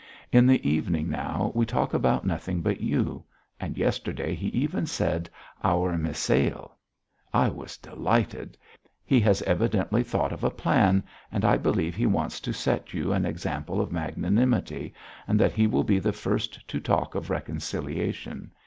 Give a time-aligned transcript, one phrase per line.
[0.31, 3.23] In the evening now we talk about nothing but you;
[3.59, 5.29] and yesterday he even said,
[5.63, 6.71] 'our Misail.'
[7.31, 8.57] I was delighted.
[9.05, 13.13] He has evidently thought of a plan and I believe he wants to set you
[13.13, 14.91] an example of magnanimity,
[15.27, 18.51] and that he will be the first to talk of reconciliation.